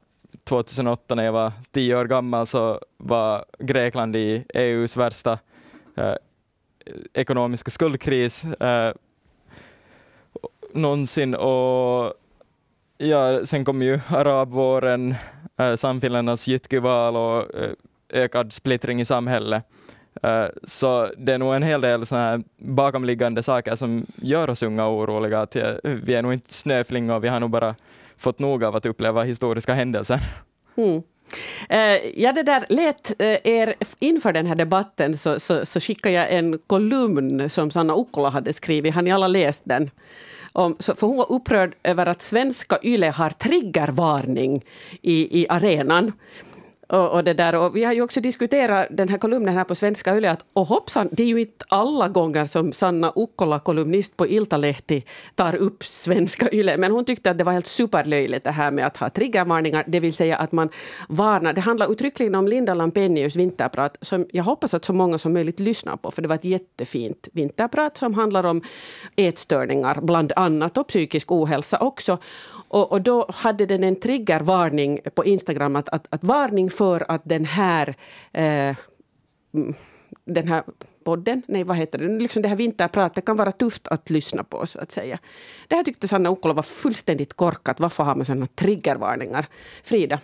[0.44, 5.38] 2008 när jag var tio år gammal så var Grekland i EUs värsta
[7.12, 8.46] ekonomiska skuldkris
[10.72, 12.14] någonsin och
[12.98, 15.14] Ja, sen kom ju arabvåren,
[15.60, 17.70] äh, samfinländarnas jytkyval och äh,
[18.12, 19.64] ökad splittring i samhället.
[20.22, 24.62] Äh, så det är nog en hel del såna här bakomliggande saker som gör oss
[24.62, 25.40] unga oroliga.
[25.40, 27.74] Att, äh, vi är nog inte snöflingor, vi har nog bara
[28.16, 30.20] fått nog av att uppleva historiska händelser.
[30.76, 31.02] Mm.
[31.72, 36.14] Uh, ja, det där lät uh, er inför den här debatten så, så, så skickade
[36.14, 38.94] jag en kolumn som Sanna Ukkola hade skrivit.
[38.94, 39.90] Har ni alla läst den?
[40.52, 44.64] Om, för hon var upprörd över att svenska YLE har triggervarning
[45.02, 46.12] i, i arenan.
[46.88, 47.54] Och, och, det där.
[47.54, 50.66] och vi har ju också diskuterat den här kolumnen här på Svenska Yle, att och
[50.66, 55.84] hoppsan, det är ju inte alla gånger som Sanna Ukkola, kolumnist på Iltalehti, tar upp
[55.84, 59.10] Svenska Yle, men hon tyckte att det var helt superlöjligt det här med att ha
[59.10, 60.68] triggervarningar, det vill säga att man
[61.08, 61.52] varnar.
[61.52, 65.60] Det handlar uttryckligen om Linda Lampenius vinterprat, som jag hoppas att så många som möjligt
[65.60, 68.62] lyssnar på, för det var ett jättefint vinterprat som handlar om
[69.16, 72.18] ätstörningar bland annat och psykisk ohälsa också.
[72.68, 77.22] Och, och då hade den en triggervarning på Instagram att, att, att varning för att
[77.24, 77.94] den här
[78.32, 78.76] eh,
[79.54, 79.74] mm,
[80.24, 80.62] den här
[81.04, 84.66] podden, nej vad heter det, liksom det här vinterpratet kan vara tufft att lyssna på
[84.66, 85.18] så att säga.
[85.68, 87.80] Det här tyckte Sanna Ukkola var fullständigt korkat.
[87.80, 89.46] Varför har man sådana triggervarningar?
[89.84, 90.20] Frida?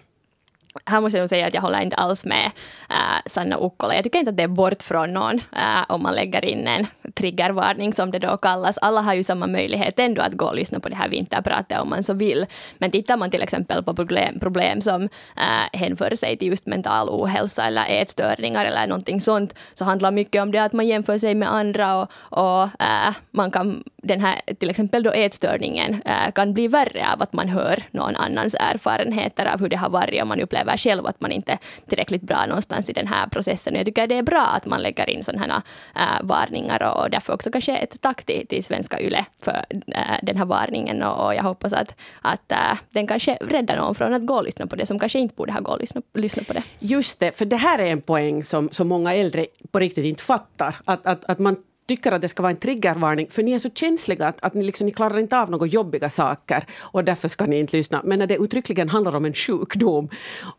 [0.84, 2.50] Här måste jag nog säga att jag håller inte alls med
[2.90, 3.94] äh, Sanna Ukkola.
[3.94, 6.86] Jag tycker inte att det är bort från någon äh, om man lägger in en
[7.14, 8.78] triggervarning som det då kallas.
[8.78, 11.90] Alla har ju samma möjlighet ändå att gå och lyssna på det här vinterpratet om
[11.90, 12.46] man så vill.
[12.78, 15.02] Men tittar man till exempel på problem, problem som
[15.36, 20.42] äh, hänför sig till just mental ohälsa eller ätstörningar eller någonting sånt, så handlar mycket
[20.42, 24.40] om det att man jämför sig med andra och, och äh, man kan, den här
[24.58, 29.46] till exempel då ätstörningen äh, kan bli värre av att man hör någon annans erfarenheter
[29.46, 32.22] av hur det har varit och man upplever upplever själv att man inte är tillräckligt
[32.22, 33.74] bra någonstans i den här processen.
[33.74, 35.62] Jag tycker det är bra att man lägger in sådana
[35.94, 40.18] här äh, varningar och därför också kanske ett tack till, till svenska YLE för äh,
[40.22, 44.14] den här varningen och, och jag hoppas att, att äh, den kanske räddar någon från
[44.14, 46.42] att gå och lyssna på det som kanske inte borde ha gått och lyssna, lyssna
[46.42, 46.62] på det.
[46.78, 50.22] Just det, för det här är en poäng som, som många äldre på riktigt inte
[50.22, 50.76] fattar.
[50.84, 53.70] Att, att, att man tycker att det ska vara en triggervarning, för ni är så
[53.70, 57.46] känsliga att, att ni, liksom, ni klarar inte av några jobbiga saker och därför ska
[57.46, 58.00] ni inte lyssna.
[58.04, 60.08] Men när det uttryckligen handlar om en sjukdom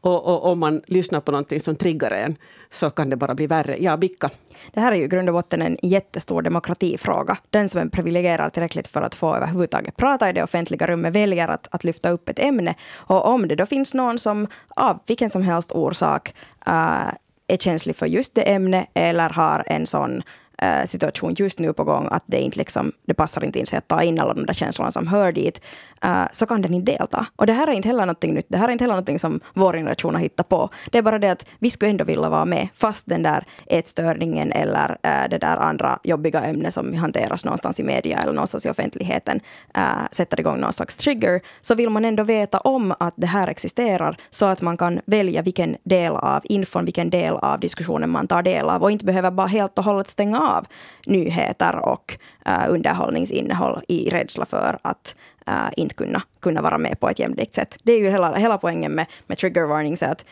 [0.02, 2.36] och, om man lyssnar på någonting som triggar en
[2.70, 3.78] så kan det bara bli värre.
[3.80, 4.30] Ja, Bicka?
[4.74, 7.38] Det här är ju i grund och botten en jättestor demokratifråga.
[7.50, 11.48] Den som är privilegierad tillräckligt för att få överhuvudtaget prata i det offentliga rummet väljer
[11.48, 12.76] att, att lyfta upp ett ämne.
[12.94, 16.34] Och om det då finns någon som av vilken som helst orsak
[16.68, 17.12] uh,
[17.48, 20.24] är känslig för just det ämnet eller har en sån
[20.58, 23.78] Eh, situation just nu på gång, att det inte liksom, det passar inte in sig
[23.78, 25.62] att ta in alla de där känslorna som hör dit,
[26.06, 27.26] uh, så kan den inte delta.
[27.36, 28.46] Och det här är inte heller någonting nytt.
[28.50, 30.70] Det här är inte heller någonting som vår generation har hittat på.
[30.92, 34.52] Det är bara det att vi skulle ändå vilja vara med, fast den där ätstörningen
[34.52, 38.70] eller uh, det där andra jobbiga ämnet som hanteras någonstans i media eller någonstans i
[38.70, 39.40] offentligheten
[39.78, 43.48] uh, sätter igång någon slags trigger, så vill man ändå veta om att det här
[43.48, 48.28] existerar, så att man kan välja vilken del av infon, vilken del av diskussionen man
[48.28, 50.66] tar del av och inte behöver bara helt och hållet stänga av
[51.06, 55.16] nyheter och uh, underhållningsinnehåll i rädsla för att
[55.48, 57.78] äh, inte kunna, kunna vara med på ett jämlikt sätt.
[57.84, 60.26] Det är ju hela, hela poängen med, med trigger warnings, att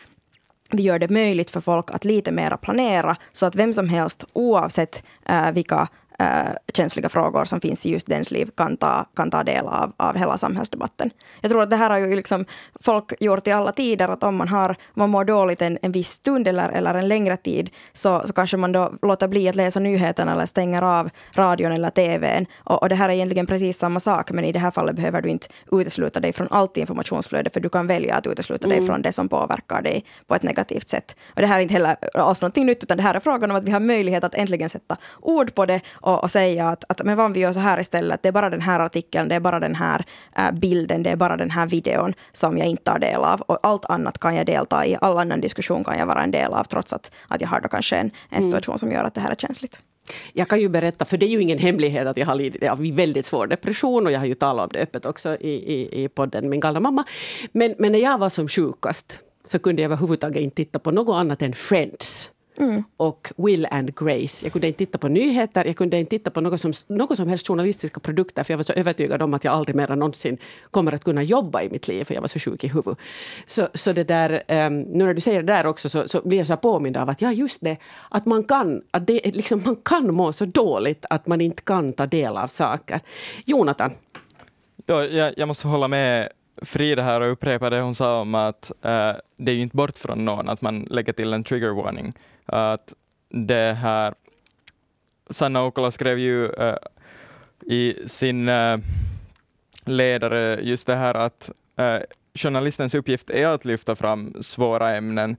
[0.70, 4.24] vi gör det möjligt för folk att lite mera planera så att vem som helst
[4.32, 6.26] oavsett äh, vilka äh,
[6.74, 10.16] känsliga frågor som finns i just dens liv kan ta, kan ta del av, av
[10.16, 11.10] hela samhällsdebatten.
[11.40, 12.44] Jag tror att det här har ju liksom
[12.80, 16.10] folk gjort i alla tider, att om man, har, man mår dåligt en, en viss
[16.10, 19.80] stund eller, eller en längre tid, så, så kanske man då låter bli att läsa
[19.80, 22.46] nyheterna eller stänger av radion eller tvn.
[22.56, 25.22] Och, och det här är egentligen precis samma sak, men i det här fallet behöver
[25.22, 28.78] du inte utesluta dig från allt informationsflöde, för du kan välja att utesluta mm.
[28.78, 31.16] dig från det som påverkar dig på ett negativt sätt.
[31.34, 33.56] Och det här är inte heller alls någonting nytt, utan det här är frågan om
[33.56, 37.04] att vi har möjlighet att äntligen sätta ord på det och, och säga att, att
[37.04, 39.40] men vad vi gör så här istället, det är bara den här artikeln, det är
[39.40, 40.04] bara den här
[40.36, 43.58] äh, bilden, det är bara den här videon som jag inte tar del av och
[43.62, 46.64] allt annat kan jag delta i, all annan diskussion kan jag vara en del av
[46.64, 48.50] trots att, att jag har då kanske en, en mm.
[48.50, 49.80] situation som gör att det här är känsligt.
[50.32, 52.78] Jag kan ju berätta, för det är ju ingen hemlighet att jag har lidit av
[52.92, 56.08] väldigt svår depression och jag har ju talat om det öppet också i, i, i
[56.08, 57.04] podden Min galna mamma.
[57.52, 61.14] Men, men när jag var som sjukast så kunde jag överhuvudtaget inte titta på något
[61.14, 62.30] annat än Friends.
[62.56, 62.84] Mm.
[62.96, 64.46] och Will and Grace.
[64.46, 67.28] Jag kunde inte titta på nyheter, jag kunde inte titta på något som, något som
[67.28, 70.38] helst journalistiska produkter för jag var så övertygad om att jag aldrig mer någonsin
[70.70, 72.98] kommer att kunna jobba i mitt liv för jag var så sjuk i huvudet.
[73.46, 76.38] Så, så det där, um, nu när du säger det där också så, så blir
[76.38, 77.76] jag så påmind av att ja just det,
[78.10, 81.92] att man kan, att det, liksom, man kan må så dåligt att man inte kan
[81.92, 83.00] ta del av saker.
[83.44, 83.90] Jonathan?
[84.86, 86.28] Ja, jag, jag måste hålla med
[86.62, 89.98] Frida här och upprepa det hon sa om att uh, det är ju inte bort
[89.98, 92.12] från någon att man lägger till en trigger warning
[92.46, 92.94] att
[93.28, 94.14] det här,
[95.30, 96.76] Sanna Ukola skrev ju äh,
[97.66, 98.76] i sin äh,
[99.84, 101.98] ledare just det här att äh,
[102.34, 105.36] journalistens uppgift är att lyfta fram svåra ämnen,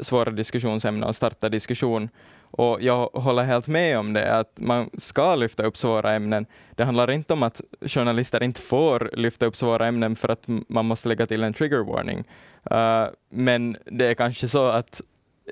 [0.00, 2.08] svåra diskussionsämnen och starta diskussion.
[2.54, 6.46] Och jag håller helt med om det, att man ska lyfta upp svåra ämnen.
[6.70, 10.86] Det handlar inte om att journalister inte får lyfta upp svåra ämnen för att man
[10.86, 12.24] måste lägga till en trigger warning.
[12.72, 15.02] Uh, men det är kanske så att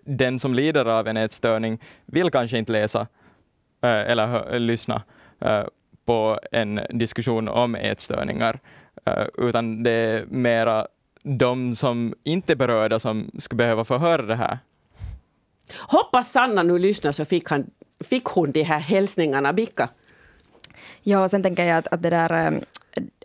[0.02, 3.00] den som lider av en ätstörning vill kanske inte läsa
[3.82, 5.02] äh, eller lyssna
[5.40, 5.64] äh,
[6.04, 8.58] på en diskussion om ätstörningar,
[9.04, 10.86] äh, utan det är mera
[11.22, 14.58] de som inte är berörda som skulle behöva få höra det här.
[15.78, 17.70] Hoppas Sanna nu lyssnar så fick, han,
[18.04, 19.88] fick hon de här hälsningarna, Bicka.
[21.02, 22.60] Ja, sen tänker jag att, att det där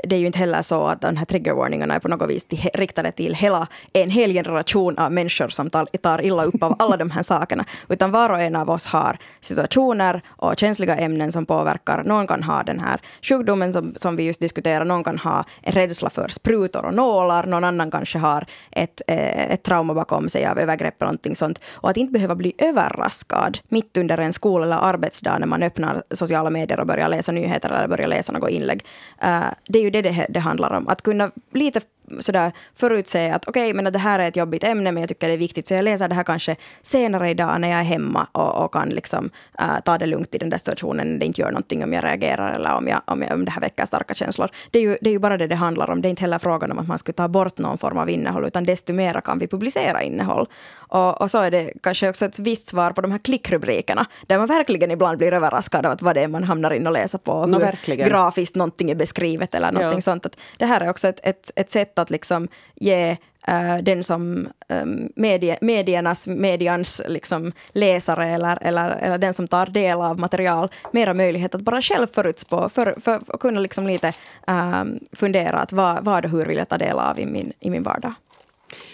[0.04, 2.70] det är ju inte heller så att de här triggervarningarna är på något vis till,
[2.74, 6.98] riktade till hela, en hel generation av människor som tar, tar illa upp av alla
[6.98, 7.66] de här sakerna.
[7.90, 12.04] Utan var och en av oss har situationer och känsliga ämnen som påverkar.
[12.04, 14.86] Någon kan ha den här sjukdomen som, som vi just diskuterar.
[14.86, 17.46] Någon kan ha en rädsla för sprutor och nålar.
[17.46, 21.62] Någon annan kanske har ett, eh, ett trauma bakom sig av övergrepp eller någonting sånt.
[21.68, 26.04] Och att inte behöva bli överraskad mitt under en skol eller arbetsdag när man öppnar
[26.12, 28.86] sociala medier och börjar läsa nyheter eller börjar läsa något inlägg.
[29.24, 30.88] Uh, det är ju det, det det handlar om.
[30.88, 31.82] Att kunna lite
[32.20, 35.28] sådär förutse att okej, okay, men det här är ett jobbigt ämne, men jag tycker
[35.28, 38.28] det är viktigt, så jag läser det här kanske senare idag när jag är hemma
[38.32, 39.30] och, och kan liksom,
[39.62, 42.04] uh, ta det lugnt i den där situationen när det inte gör någonting om jag
[42.04, 44.50] reagerar eller om, jag, om, jag, om det här väcker starka känslor.
[44.72, 46.02] Det är, ju, det är ju bara det det handlar om.
[46.02, 48.46] Det är inte heller frågan om att man skulle ta bort någon form av innehåll,
[48.46, 50.48] utan desto mera kan vi publicera innehåll.
[50.76, 54.38] Och, och så är det kanske också ett visst svar på de här klickrubrikerna, där
[54.38, 57.18] man verkligen ibland blir överraskad av att vad det är man hamnar in och läser
[57.18, 60.02] på, no, hur grafiskt någonting är beskrivet eller någonting ja.
[60.02, 60.26] sånt.
[60.26, 63.18] Att det här är också ett, ett, ett sätt att liksom ge
[63.50, 69.66] uh, den som um, medie, mediernas, medians liksom läsare eller, eller, eller den som tar
[69.66, 74.14] del av material mera möjlighet att bara själv förutspå, för, för, för kunna liksom lite
[74.48, 77.70] um, fundera att vad, vad och hur vill jag ta del av i min, i
[77.70, 78.14] min vardag.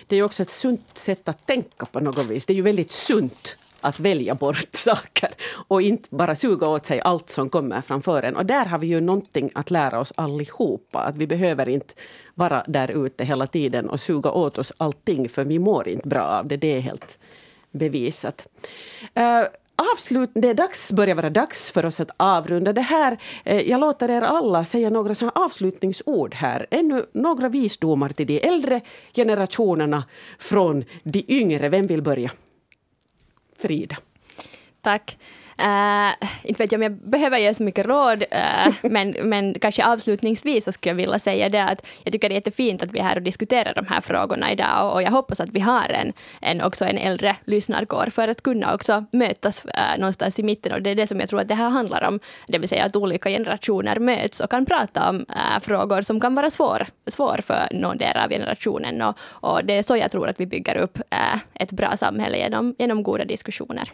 [0.07, 2.45] Det är också ett sunt sätt att tänka på något vis.
[2.45, 5.33] Det är ju väldigt sunt att välja bort saker
[5.67, 8.35] och inte bara suga åt sig allt som kommer framför en.
[8.35, 10.99] Och där har vi ju någonting att lära oss allihopa.
[10.99, 11.93] Att vi behöver inte
[12.35, 16.23] vara där ute hela tiden och suga åt oss allting för vi mår inte bra
[16.23, 16.57] av det.
[16.57, 17.17] Det är helt
[17.71, 18.47] bevisat.
[19.19, 19.47] Uh,
[19.93, 23.17] avslut, det är dags, börjar vara dags för oss att avrunda det här.
[23.43, 26.67] Eh, jag låter er alla säga några såna avslutningsord här.
[26.71, 28.81] Ännu några visdomar till de äldre
[29.13, 30.03] generationerna
[30.39, 31.69] från de yngre.
[31.69, 32.31] Vem vill börja?
[33.61, 33.97] Frida.
[34.83, 35.17] Tack.
[35.61, 39.85] Uh, inte vet jag om jag behöver ge så mycket råd, uh, men, men kanske
[39.85, 42.99] avslutningsvis så skulle jag vilja säga det att jag tycker det är jättefint att vi
[42.99, 45.89] är här och diskuterar de här frågorna idag och, och jag hoppas att vi har
[45.89, 50.71] en, en, också en äldre lyssnarkår för att kunna också mötas uh, någonstans i mitten
[50.71, 52.85] och det är det som jag tror att det här handlar om, det vill säga
[52.85, 55.25] att olika generationer möts och kan prata om
[55.61, 59.83] frågor som kan vara svår, svår för någon del av generationen och, och det är
[59.83, 60.99] så jag tror att vi bygger upp
[61.53, 63.91] ett bra samhälle genom, genom goda diskussioner.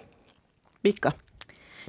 [0.81, 1.13] Vilka?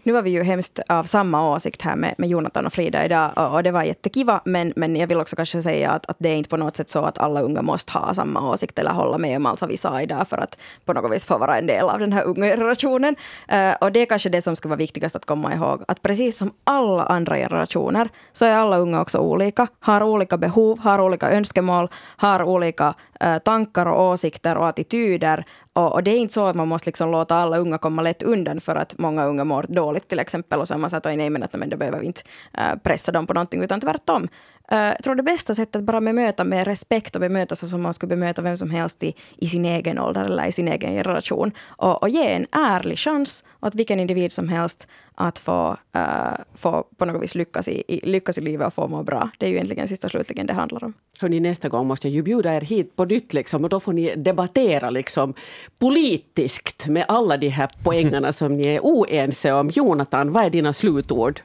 [0.03, 3.31] Nu var vi ju hemskt av samma åsikt här med, med Jonathan och Frida idag
[3.37, 6.29] och, och det var jättekiva men, men jag vill också kanske säga att, att det
[6.29, 9.19] är inte på något sätt så att alla unga måste ha samma åsikt eller hålla
[9.19, 11.67] med om allt vad vi sa idag för att på något vis få vara en
[11.67, 13.17] del av den här unga generationen.
[13.53, 16.39] Uh, och det är kanske det som ska vara viktigast att komma ihåg att precis
[16.39, 21.31] som alla andra generationer så är alla unga också olika, har olika behov, har olika
[21.31, 26.35] önskemål, har olika uh, Äh, tankar och åsikter och attityder och, och, det är inte
[26.35, 29.45] så att man måste liksom låta alla unga komma lätt undan för att många unga
[29.45, 30.61] mår dåligt till exempel.
[30.61, 32.21] Och så har man sagt att nej men, att, men då behöver vi inte
[32.59, 34.29] äh, pressa dem på någonting, utan tvärtom.
[34.73, 37.83] Uh, jag tror det bästa sättet att bara bemöta med respekt och bemöta så som
[37.83, 40.93] man skulle bemöta vem som helst i, i sin egen ålder eller i sin egen
[40.93, 41.53] generation.
[41.67, 46.85] Och, och ge en ärlig chans åt vilken individ som helst att få, uh, få
[46.97, 49.31] på något vis lyckas i, i, lyckas i livet och få må bra.
[49.39, 50.95] Det är ju egentligen sista slutligen det handlar om.
[51.19, 53.93] Hörrni, nästa gång måste jag ju bjuda er hit på nytt liksom, och då får
[53.93, 55.35] ni debattera liksom,
[55.79, 59.71] politiskt med alla de här poängerna som ni är oense om.
[59.71, 61.41] Jonathan, vad är dina slutord?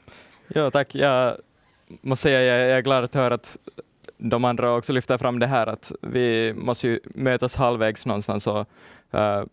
[0.47, 0.95] Ja, tack.
[0.95, 1.37] Jag
[2.01, 3.57] måste säga jag är glad att höra att
[4.17, 8.67] de andra också lyfter fram det här att vi måste ju mötas halvvägs någonstans och
[9.13, 9.43] uh,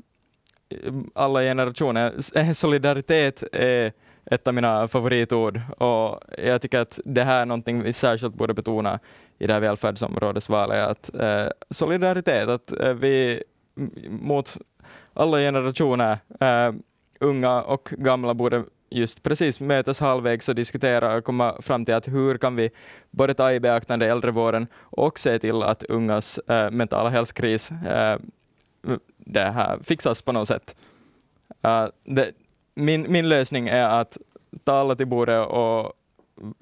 [1.14, 2.12] alla generationer.
[2.37, 3.92] Eh, solidaritet är
[4.24, 8.55] ett av mina favoritord och jag tycker att det här är någonting vi särskilt borde
[8.55, 8.98] betona
[9.38, 13.42] i det här välfärdsområdesvalet, att uh, solidaritet, att uh, vi
[14.09, 14.57] mot
[15.14, 16.18] alla generationer,
[17.20, 22.09] unga och gamla, borde just precis mötas halvvägs och diskutera och komma fram till att
[22.09, 22.70] hur kan vi
[23.11, 28.18] både ta i beaktande äldrevården och se till att ungas äh, mentala hälsokris äh, eh,
[29.16, 30.76] det här fixas på något sätt.
[31.62, 32.33] Äh, det,
[32.74, 34.18] min, min lösning är att
[34.64, 35.92] ta alla till bordet och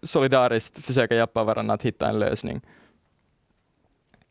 [0.02, 2.60] solidariskt försöka hjälpa varandra att hitta en lösning.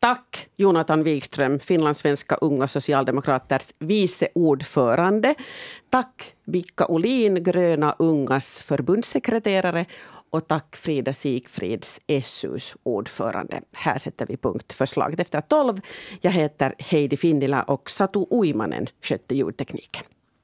[0.00, 5.34] Tack Jonathan Wikström, finlandssvenska unga socialdemokraters vice ordförande.
[5.90, 9.86] Tack Vikka Olin, Gröna ungas förbundssekreterare.
[10.30, 13.60] Och tack Frida Sigfrids, SUs ordförande.
[13.76, 15.80] Här sätter vi punkt Förslaget efter tolv.
[16.20, 20.04] Jag heter Heidi Finnila och Satu Uimanen skötte ljudtekniken.